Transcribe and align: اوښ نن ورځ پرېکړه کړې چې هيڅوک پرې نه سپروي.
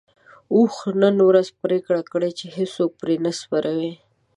اوښ 0.55 0.75
نن 1.01 1.15
ورځ 1.29 1.47
پرېکړه 1.61 2.01
کړې 2.11 2.29
چې 2.39 2.45
هيڅوک 2.57 2.91
پرې 3.01 3.15
نه 3.25 3.31
سپروي. 3.39 3.93